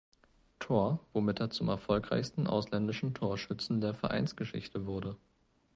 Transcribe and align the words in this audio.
Tor, 0.57 0.99
womit 1.13 1.39
er 1.39 1.51
zum 1.51 1.67
erfolgreichsten 1.67 2.47
ausländischen 2.47 3.13
Torschützen 3.13 3.81
der 3.81 3.93
Vereinsgeschichte 3.93 4.87
wurde. 4.87 5.15